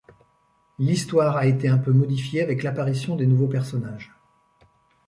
L'histoire 0.79 1.37
a 1.37 1.45
été 1.45 1.69
un 1.69 1.77
peu 1.77 1.91
modifiée 1.91 2.41
avec 2.41 2.63
l'apparition 2.63 3.15
des 3.15 3.27
nouveaux 3.27 3.45
personnages. 3.45 4.11